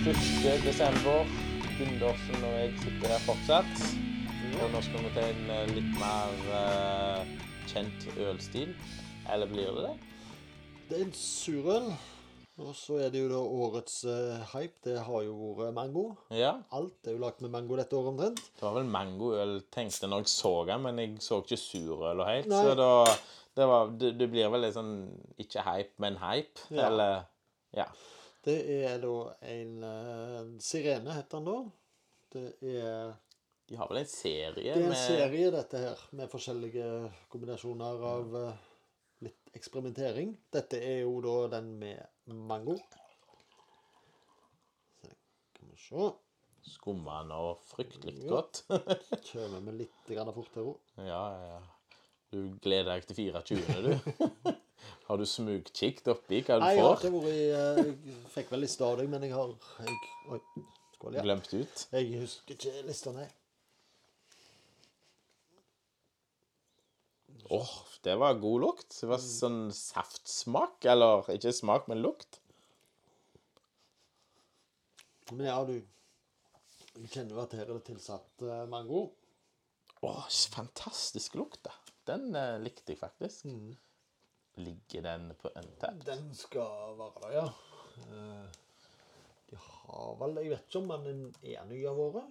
[0.00, 0.14] 1.
[0.64, 1.26] desember.
[1.76, 3.80] Gundersen og jeg sitter her fortsatt.
[4.62, 7.34] Og nå skal vi til en eh, litt mer uh,
[7.68, 8.70] kjent ølstil.
[9.28, 9.90] Eller blir det det?
[10.88, 11.90] Det er en surøl.
[12.64, 14.80] Og så er det jo da årets uh, hype.
[14.86, 16.06] Det har jo vært mango.
[16.32, 16.54] Ja.
[16.72, 18.40] Alt er jo lagt med mango dette året omtrent.
[18.56, 22.48] Det var vel mangoøl tenkte når jeg så den, men jeg så ikke surøl helt.
[22.48, 22.62] Nei.
[22.64, 24.94] Så da det, var, det, det blir vel litt sånn
[25.44, 26.70] ikke hype, men hype.
[26.72, 26.88] Ja.
[26.88, 27.20] Eller
[27.76, 27.90] Ja.
[28.46, 29.16] Det er da
[29.52, 31.56] en uh, Sirene, heter den da.
[32.30, 33.10] Det er,
[33.68, 36.86] De har vel en serie det er en med serie, dette her, med forskjellige
[37.32, 38.70] kombinasjoner av uh,
[39.26, 40.32] litt eksperimentering.
[40.56, 42.78] Dette er jo da den med mango.
[45.02, 45.12] Så
[45.58, 46.08] kan vi se.
[46.70, 48.64] skummende og fryktelig godt.
[49.28, 50.78] Kjører vi litt grann fortere.
[50.96, 51.60] Ja, ja, ja.
[52.30, 54.52] Du gleder deg til 24., du.
[55.10, 58.52] har du smugkikket oppi hva du Nei, jeg har ikke vært i eh, Jeg fikk
[58.54, 59.98] vel lista av deg, men jeg har jeg,
[60.30, 60.40] Oi.
[60.94, 61.24] Skål, ja.
[61.26, 61.84] Glemt ut?
[61.96, 63.26] Jeg husker ikke lista, nei.
[67.50, 67.72] Åh,
[68.06, 68.92] det var god lukt.
[68.94, 70.84] Det var sånn saftsmak.
[70.86, 72.38] Eller ikke smak, men lukt.
[75.32, 75.80] Men ja, du
[77.00, 79.06] du kjenner jo at her er det tilsatt eh, mango.
[80.04, 81.74] Åh, fantastisk lukt, da.
[82.08, 83.46] Den eh, likte jeg faktisk.
[84.54, 86.04] Ligger den på Untapped?
[86.06, 87.44] Den skal være der, ja.
[88.00, 88.46] Eh,
[89.50, 92.24] De har vel Jeg vet ikke om den er ny av året.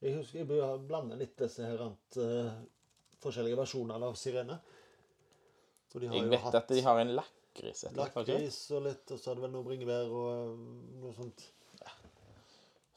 [0.00, 2.52] Jeg husker jeg bør blande litt disse her eh,
[3.22, 4.58] forskjellige versjonene av Sirene.
[5.94, 7.84] Jeg vet at de har en lakris.
[7.96, 10.50] lakris og litt, og så er det vel noe bringebær og eh,
[11.02, 11.40] noe sånt.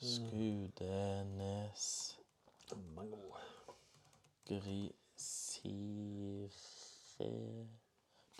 [0.01, 1.85] Skudenes
[2.95, 3.35] Mango.
[4.47, 4.91] grisire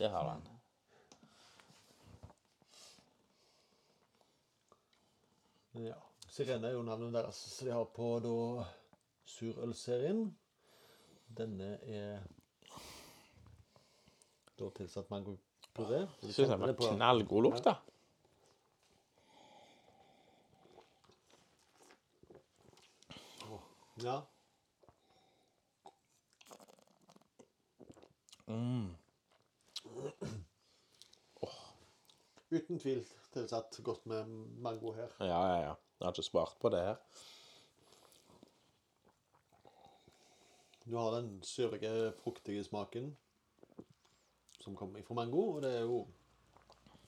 [0.02, 0.42] Der har han.
[5.74, 5.98] Ja.
[6.30, 8.66] Sirene er jo navnet deres, som de har på da
[9.30, 10.24] surølserien.
[11.38, 12.26] Denne er
[14.58, 16.02] da tilsatt mangopuré.
[16.26, 17.78] Syns den var knallgod lukt, da.
[24.02, 24.18] Ja.
[32.52, 34.28] Uten tvil tilsatt godt med
[34.60, 35.14] mango her.
[35.20, 35.76] Ja, ja, ja.
[36.00, 36.98] Jeg har ikke spart på det her.
[40.86, 43.18] Du har den syrlige, fruktige smaken
[44.60, 46.08] som kommer fra mango, og det er jo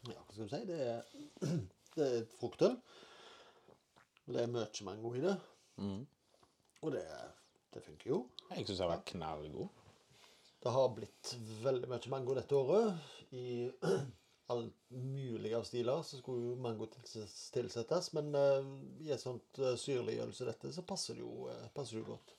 [0.07, 0.65] Ja, hva skal vi si?
[0.67, 1.01] Det er,
[1.95, 2.75] det er et fruktøl.
[4.27, 5.35] Det er mye mango i det.
[6.81, 7.03] Og det,
[7.73, 8.17] det funker jo.
[8.49, 9.67] Jeg syns den var knallgod.
[10.63, 13.07] Det har blitt veldig mye mango dette året.
[13.35, 13.71] I
[14.53, 18.13] all mulig av stiler så skulle jo mango tilsettes.
[18.15, 18.69] Men eh,
[19.03, 22.05] i et sånt syrliggjørelse syrlig øl som dette, så passer det jo, eh, passer det
[22.05, 22.31] jo godt.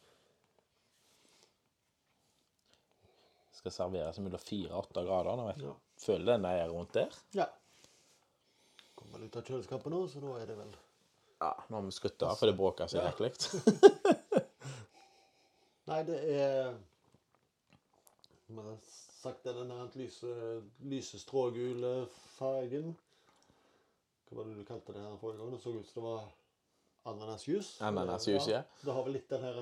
[3.59, 5.37] Skal serveres mellom fire og åtte grader.
[5.37, 5.61] Nå, vet.
[5.69, 5.77] Ja.
[6.07, 7.21] Føler den er rundt der.
[7.37, 7.51] Ja.
[8.97, 10.73] Kommer ut av kjøleskapet nå, så nå er det vel
[11.45, 13.35] Ja, Nå har vi skutt av, for det bråker så jæklig.
[15.93, 16.75] Nei, det er
[18.55, 20.33] Som jeg har sagt, er den der lyse,
[20.87, 21.89] lyse strågule
[22.37, 22.93] fargen.
[24.29, 25.51] Hva var det du kalte det her forrige gang?
[25.57, 26.29] Det så ut som det var
[27.11, 27.73] ananasjus.
[27.83, 28.61] Ananasjus, ja.
[28.85, 29.59] Det har vel litt den her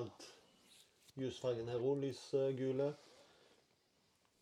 [1.23, 2.91] jusfargen her òg, lysgule.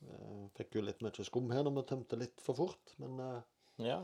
[0.03, 3.41] Eh, Fikk jo litt mye skum her når vi tømte litt for fort, men eh,
[3.87, 4.01] Ja.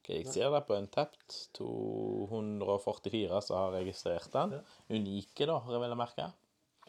[0.00, 4.58] Okay, Jeg ser det på en tapt 244 som har registrert den.
[4.90, 6.32] Unike, da, har jeg merke.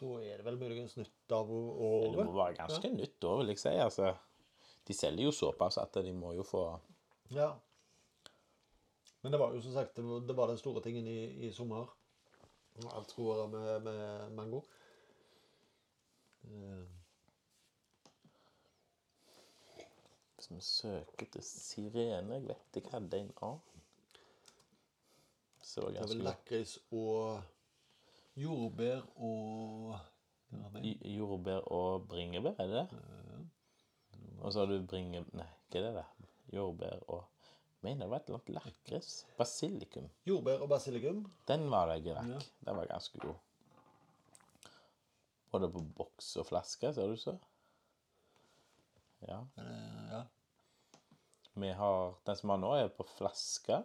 [0.00, 3.62] Da er det vel muligens nytt av Det må være ganske nytt år, vil jeg
[3.62, 3.74] si.
[3.80, 4.14] Altså,
[4.86, 6.64] de selger jo såpass at de må jo få
[7.34, 7.52] Ja.
[9.22, 11.88] Men det var jo som sagt det var, den store tingen i, i sommer.
[12.92, 14.60] Alt skulle være med, med mango.
[16.44, 16.84] Eh,
[20.36, 23.60] Hvis vi søker til sirene Jeg vet ikke hadde en annen.
[25.62, 27.42] Så det var Det er vel ganske lakris og
[28.36, 29.96] jordbær og
[31.04, 33.06] Jordbær og bringebær, er det det?
[34.40, 35.24] Og så har du bringe...
[35.34, 35.94] Nei, hva er det?
[35.96, 36.28] der?
[36.54, 37.24] Jordbær og
[37.84, 39.10] Mener det var et eller annet lakris.
[39.38, 40.06] Basilikum.
[40.26, 41.20] Jordbær og basilikum.
[41.46, 42.32] Den var det jeg rakk.
[42.32, 42.38] Ja.
[42.66, 43.36] Den var ganske god.
[45.52, 47.36] Både på boks og flaske, ser du så.
[49.28, 49.38] Ja.
[49.62, 50.22] Eh, ja.
[51.54, 53.78] Vi har Den som har nå, er på flaske.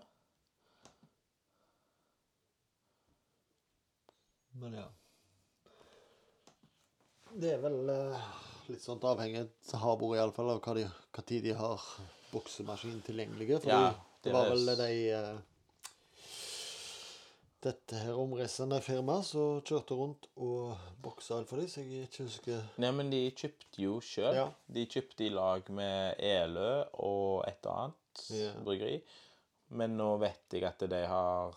[4.61, 4.87] Men ja.
[7.31, 8.31] Det er vel eh,
[8.69, 9.45] litt sånt avhengig
[9.81, 10.83] har vært iallfall av hva, de,
[11.15, 11.85] hva tid de har
[12.33, 13.61] buksemaskin tilgjengelige.
[13.63, 15.39] For Ja, det, det var vel de eh,
[17.61, 20.71] dette her omreisende firmaet som kjørte rundt og
[21.05, 24.33] boksa alt for dem, så jeg ikke husker Nei, men de kjøpte jo sjøl.
[24.39, 24.47] Ja.
[24.65, 26.71] De kjøpte i lag med Elø
[27.05, 28.49] og et annet Ja.
[28.65, 28.97] bryggeri.
[29.77, 31.53] Men nå vet jeg at de har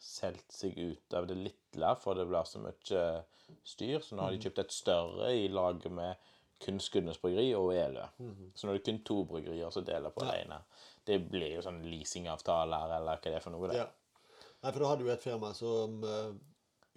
[0.00, 3.04] solgt seg ut av det lille, for det blir så mye
[3.66, 4.00] styr.
[4.00, 6.30] Så nå har de kjøpt et større i lag med
[6.60, 8.04] kun Skudenes bryggeri og Elø.
[8.54, 10.60] Så nå er det kun to bryggerier som deler på det ene.
[11.08, 13.70] Det blir jo sånn leasingavtaler, eller hva det er for noe.
[13.70, 13.80] det.
[13.80, 13.88] Ja.
[14.60, 16.34] Nei, for da hadde du et firma som eh,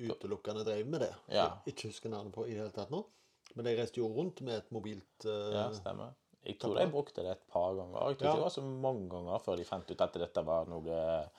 [0.04, 1.14] utelukkende drev med det.
[1.32, 1.46] Ja.
[1.64, 3.06] Jeg ikke husker navnet på i det hele tatt nå.
[3.54, 6.16] Men de reiste jo rundt med et mobilt uh, Ja, stemmer.
[6.46, 8.10] Jeg tror de brukte det et par ganger.
[8.10, 8.32] Jeg tror Ja.
[8.34, 11.30] ikke det var så mange ganger før de fant ut at dette var noe Det,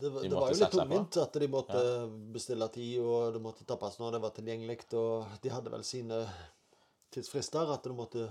[0.00, 1.82] det, De det var jo litt tungvint at de måtte
[2.32, 4.78] bestille tid, og det måtte tappes når det var tilgjengelig.
[4.94, 6.26] Og de hadde vel sine
[7.12, 8.26] tidsfrister, at det måtte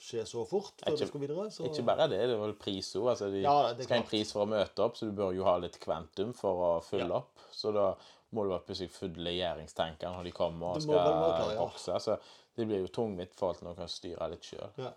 [0.00, 1.50] skje så fort før Ikke- de skulle videre.
[1.50, 3.08] Så Ikke bare det, det var vel pris òg.
[3.10, 5.34] Altså, de Ja, er skal ha en pris for å møte opp, så du bør
[5.34, 7.16] jo ha litt kvantum for å fylle Ja.
[7.16, 7.38] opp.
[7.52, 7.94] Så da
[8.32, 11.56] må du være plutselig fulle gjæringstanker når de kommer og skal ja.
[11.58, 12.00] bokse.
[12.00, 12.18] Så
[12.56, 14.70] det blir jo tungvint for når du kan styre litt sjøl.
[14.78, 14.92] ja.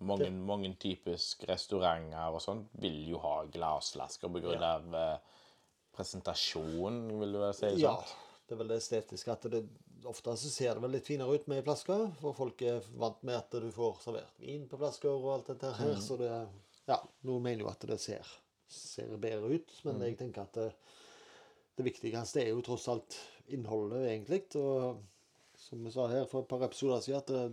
[0.00, 4.76] Mange, mange typisk restauranter og sånn vil jo ha glassflasker på grunn Ja.
[4.76, 5.18] av eh,
[5.98, 7.72] presentasjon, vil du vel si.
[7.82, 7.96] ja.
[7.96, 8.16] sant?
[8.48, 9.58] Det er vel det estetiske at det
[10.08, 13.20] ofte så ser det vel litt finere ut med ei flaske, for folk er vant
[13.28, 16.00] med at du får servert vin på flasker og alt dette her, Mm.
[16.00, 16.48] så det
[16.88, 18.24] Ja, noen mener jo at det ser,
[18.68, 20.00] ser bedre ut, men Mm.
[20.06, 20.72] jeg tenker at det,
[21.76, 23.18] det viktigste er jo tross alt
[23.48, 24.56] innholdet, egentlig.
[24.56, 24.98] Og
[25.56, 27.52] som vi sa her for et par episoder siden, at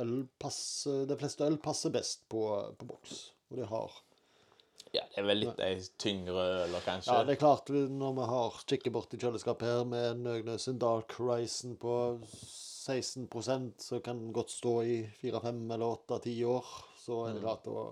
[0.00, 2.44] øl passer, de fleste øl passer best på,
[2.78, 3.18] på boks.
[3.50, 3.98] Og det har
[4.90, 7.14] Ja, det er vel litt ei tyngre øl, kanskje.
[7.14, 11.76] Ja, det er klart, når vi har kikker i kjøleskapet her med Nøgnøsen Dark Horizon
[11.78, 11.94] på
[12.90, 16.70] 16% så kan den godt stå i 4, 5 eller 8, 10 år.
[16.98, 17.90] Så er det klart, da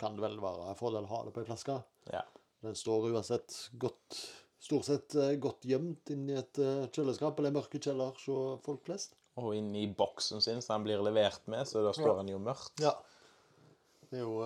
[0.00, 1.78] kan det vel være en fordel å ha det på ei flaske.
[2.12, 2.24] Ja.
[2.64, 4.24] Den står uansett godt
[4.66, 8.86] Stort sett eh, godt gjemt inni et eh, kjøleskap eller en mørke kjeller hos folk
[8.88, 9.12] flest.
[9.36, 12.16] Og inn i boksen sin, som han blir levert med, så da står Ja.
[12.22, 12.80] han jo mørkt.
[12.80, 12.94] Ja.
[14.10, 14.40] Det er jo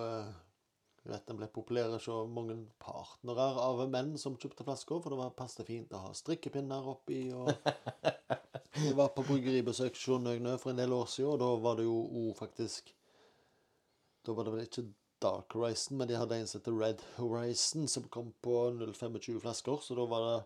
[1.03, 5.17] jeg vet Den ble populær hos mange partnere av menn som kjøpte flasker, for det
[5.17, 7.31] var passet fint å ha strikkepinner oppi.
[7.33, 7.49] og
[8.85, 11.87] Jeg var på bryggeribesøk i Nøgnø for en del år siden, og da var det
[11.87, 12.93] jo òg faktisk
[14.23, 14.85] Da var det vel ikke
[15.21, 19.81] Dark Horizon, men de hadde en som het Red Horizon, som kom på 0,25 flasker,
[19.81, 20.37] så da var det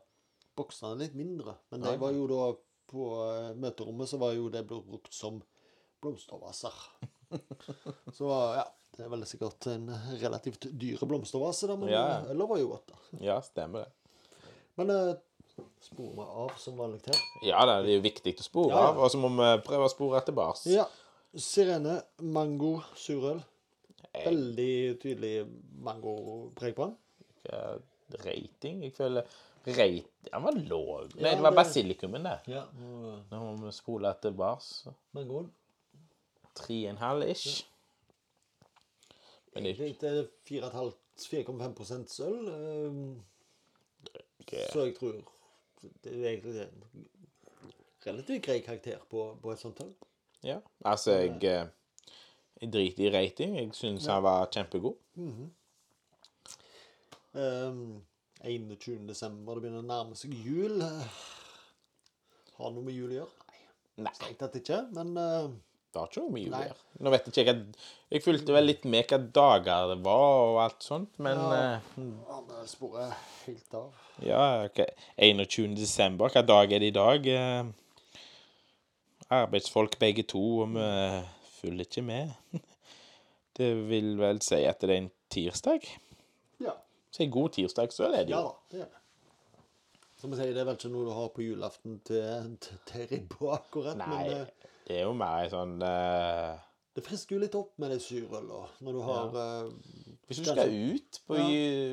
[0.55, 1.57] boksene litt mindre.
[1.71, 2.39] Men de var jo da
[2.91, 5.41] på eh, møterommet så var jo det brukt som
[6.03, 6.73] blomstervaser.
[8.15, 8.63] Så ja,
[8.95, 9.87] det er vel sikkert en
[10.21, 12.03] relativt dyre blomstervase, da, men Ja.
[12.31, 12.91] ølet var jo godt.
[12.93, 13.21] da.
[13.25, 14.19] Ja, stemmer det.
[14.77, 15.15] Men eh,
[15.81, 17.17] sporer vi av som vanlig her.
[17.47, 19.91] Ja, det er jo viktig å spore Ja, av, og så må vi prøve å
[19.91, 20.69] spore tilbake.
[20.75, 20.85] Ja.
[21.35, 23.41] Sirene, mango, surøl.
[24.15, 25.33] Veldig tydelig
[25.83, 26.95] mangopreg på den.
[28.23, 29.25] Rating Jeg føler
[29.67, 31.11] rate, Den var lav.
[31.15, 32.39] Nei, det var basilikumen, det.
[32.47, 32.63] Ja,
[33.31, 34.93] Nå må vi spole tilbake.
[35.11, 35.51] mangoen.
[36.55, 37.65] Tre og en halv ish.
[39.53, 42.47] Men det er Egentlig er det 4,5 øl.
[42.47, 45.11] eh, ikke Så jeg tror
[46.03, 47.07] det er egentlig en
[48.07, 49.93] relativt grei karakter på, på et sånt tall.
[50.43, 50.59] Ja.
[50.85, 51.67] Altså, jeg, eh,
[52.61, 53.55] jeg driter i rating.
[53.57, 54.95] Jeg syns han var kjempegod.
[57.33, 58.01] Um,
[58.45, 59.05] 21.
[59.09, 60.81] desember, det begynner å nærme seg jul.
[62.55, 63.45] Har det noe med jul å gjøre?
[63.95, 64.81] Nei, Nei, strengt tatt ikke.
[64.95, 65.47] Men uh,
[65.91, 66.83] det har ikke noe med jul å gjøre.
[67.05, 70.59] Nå vet jeg ikke hva Jeg fulgte vel litt med hva dager det var og
[70.65, 71.63] alt sånt, men Ja.
[71.97, 74.05] uh, det sporer helt av.
[74.23, 74.83] Ja, ok.
[75.17, 75.73] 21.
[75.79, 76.31] desember.
[76.31, 77.27] Hva dag er det i dag?
[77.27, 78.21] Uh,
[79.35, 80.87] arbeidsfolk begge to, og vi
[81.57, 82.35] følger ikke med.
[83.55, 85.85] Det vil vel si at det er en tirsdag?
[87.15, 87.17] Ja.
[87.17, 88.37] Så en god tirsdag, så er det jo.
[88.43, 89.01] Ja, det er det.
[90.19, 93.07] Som jeg sier, det er vel ikke noe du har på julaften til, til, til
[93.11, 93.97] ribba, akkurat.
[93.99, 96.55] Nei, Men eh, det er jo mer en sånn uh,
[96.95, 98.75] det frisker jo litt opp med det surølet.
[98.87, 99.71] Når du har eh,
[100.29, 101.47] Hvis du skal ut på Ja.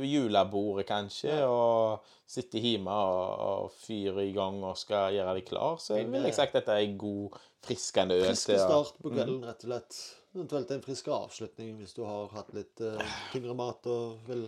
[0.06, 5.80] julebordet, kanskje, og sitte hjemme og, og fyre i gang og skal gjøre deg klar,
[5.82, 8.28] så vil jeg eh, sagt at det er en god, friskende øl.
[8.30, 9.98] frisk til å- start på kvelden, rett og slett.
[10.32, 13.02] Eventuelt en frisk avslutning hvis du har hatt litt uh,
[13.34, 14.46] tyngre mat og vil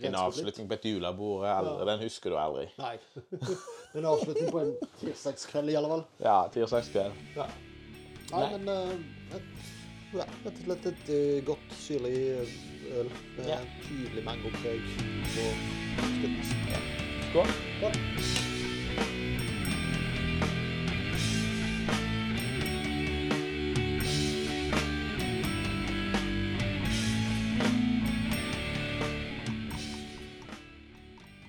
[0.00, 2.66] En avslutning på et julebord, aldri, den husker du aldri.
[2.78, 2.94] Nei.
[3.98, 6.04] en avslutning på en tirsdagskveld, i alle fall.
[6.24, 7.20] Ja, tirsdagskveld.
[7.36, 7.48] Ja.
[8.30, 8.50] Nei, Nei.
[8.54, 9.42] men uh, et,
[10.14, 12.54] ja, rett og slett et uh, godt, syrlig eh,
[13.00, 13.58] øl med Ja.
[13.88, 14.80] tydelig mangopreg
[15.34, 15.48] på
[16.14, 16.54] skutt.
[17.30, 17.56] Skål.
[17.80, 19.48] Skål.